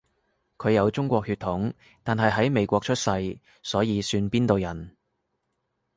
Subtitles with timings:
[0.57, 3.11] 佢有中國血統，但係喺美國出世，
[3.61, 4.97] 所以算邊度人？